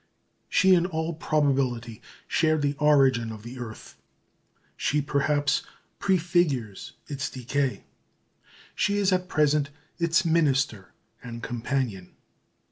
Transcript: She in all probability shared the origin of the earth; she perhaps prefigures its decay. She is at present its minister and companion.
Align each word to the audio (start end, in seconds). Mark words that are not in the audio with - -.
She 0.49 0.73
in 0.73 0.87
all 0.87 1.13
probability 1.13 2.01
shared 2.27 2.63
the 2.63 2.73
origin 2.79 3.31
of 3.31 3.43
the 3.43 3.59
earth; 3.59 3.97
she 4.75 4.99
perhaps 4.99 5.61
prefigures 5.99 6.93
its 7.05 7.29
decay. 7.29 7.83
She 8.73 8.97
is 8.97 9.11
at 9.11 9.29
present 9.29 9.69
its 9.99 10.25
minister 10.25 10.95
and 11.21 11.43
companion. 11.43 12.15